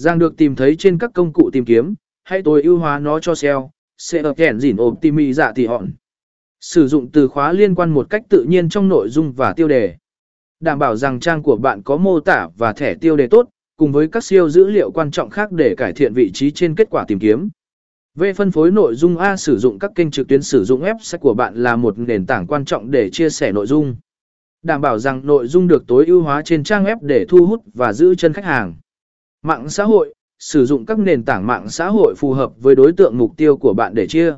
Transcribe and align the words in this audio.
Giang 0.00 0.18
được 0.18 0.36
tìm 0.36 0.56
thấy 0.56 0.76
trên 0.76 0.98
các 0.98 1.10
công 1.14 1.32
cụ 1.32 1.50
tìm 1.52 1.64
kiếm, 1.64 1.94
hãy 2.24 2.42
tối 2.42 2.62
ưu 2.62 2.78
hóa 2.78 2.98
nó 2.98 3.20
cho 3.20 3.34
SEO, 3.34 3.70
sẽ 3.98 4.22
ở 4.22 4.34
kẻn 4.34 4.60
dỉn 4.60 4.76
optimi 4.80 5.32
dạ 5.32 5.52
thì 5.56 5.66
hòn. 5.66 5.90
Sử 6.60 6.88
dụng 6.88 7.10
từ 7.10 7.28
khóa 7.28 7.52
liên 7.52 7.74
quan 7.74 7.90
một 7.90 8.10
cách 8.10 8.22
tự 8.28 8.44
nhiên 8.48 8.68
trong 8.68 8.88
nội 8.88 9.08
dung 9.08 9.32
và 9.32 9.52
tiêu 9.52 9.68
đề. 9.68 9.96
Đảm 10.60 10.78
bảo 10.78 10.96
rằng 10.96 11.20
trang 11.20 11.42
của 11.42 11.56
bạn 11.56 11.82
có 11.82 11.96
mô 11.96 12.20
tả 12.20 12.48
và 12.56 12.72
thẻ 12.72 12.94
tiêu 12.94 13.16
đề 13.16 13.26
tốt, 13.26 13.48
cùng 13.76 13.92
với 13.92 14.08
các 14.08 14.24
siêu 14.24 14.48
dữ 14.48 14.66
liệu 14.66 14.90
quan 14.90 15.10
trọng 15.10 15.30
khác 15.30 15.52
để 15.52 15.74
cải 15.74 15.92
thiện 15.92 16.12
vị 16.12 16.30
trí 16.34 16.50
trên 16.50 16.74
kết 16.74 16.90
quả 16.90 17.04
tìm 17.08 17.18
kiếm. 17.18 17.48
Về 18.14 18.32
phân 18.32 18.50
phối 18.50 18.70
nội 18.70 18.94
dung 18.94 19.18
A 19.18 19.36
sử 19.36 19.58
dụng 19.58 19.78
các 19.78 19.90
kênh 19.94 20.10
trực 20.10 20.28
tuyến 20.28 20.42
sử 20.42 20.64
dụng 20.64 20.82
website 20.82 21.18
của 21.18 21.34
bạn 21.34 21.54
là 21.54 21.76
một 21.76 21.98
nền 21.98 22.26
tảng 22.26 22.46
quan 22.46 22.64
trọng 22.64 22.90
để 22.90 23.10
chia 23.10 23.30
sẻ 23.30 23.52
nội 23.52 23.66
dung. 23.66 23.96
Đảm 24.62 24.80
bảo 24.80 24.98
rằng 24.98 25.26
nội 25.26 25.46
dung 25.46 25.68
được 25.68 25.86
tối 25.86 26.06
ưu 26.06 26.22
hóa 26.22 26.42
trên 26.42 26.64
trang 26.64 26.84
web 26.84 26.96
để 27.02 27.26
thu 27.28 27.46
hút 27.46 27.62
và 27.74 27.92
giữ 27.92 28.14
chân 28.14 28.32
khách 28.32 28.44
hàng. 28.44 28.74
Mạng 29.42 29.68
xã 29.68 29.84
hội, 29.84 30.14
sử 30.38 30.66
dụng 30.66 30.86
các 30.86 30.98
nền 30.98 31.24
tảng 31.24 31.46
mạng 31.46 31.68
xã 31.68 31.88
hội 31.88 32.14
phù 32.14 32.32
hợp 32.32 32.52
với 32.56 32.74
đối 32.74 32.92
tượng 32.92 33.18
mục 33.18 33.36
tiêu 33.36 33.56
của 33.56 33.74
bạn 33.74 33.94
để 33.94 34.06
chia. 34.06 34.34